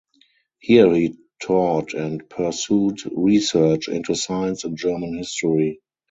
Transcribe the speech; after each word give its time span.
Here 0.57 0.91
he 0.95 1.13
taught 1.43 1.93
and 1.93 2.27
pursued 2.27 3.01
research 3.15 3.87
into 3.87 4.15
Science 4.15 4.63
and 4.63 4.75
German 4.75 5.15
History. 5.15 5.79